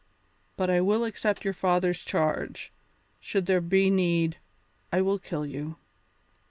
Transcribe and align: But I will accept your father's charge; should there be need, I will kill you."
But 0.57 0.71
I 0.71 0.81
will 0.81 1.03
accept 1.03 1.43
your 1.45 1.53
father's 1.53 2.03
charge; 2.03 2.73
should 3.19 3.45
there 3.45 3.61
be 3.61 3.91
need, 3.91 4.37
I 4.91 4.99
will 5.03 5.19
kill 5.19 5.45
you." 5.45 5.77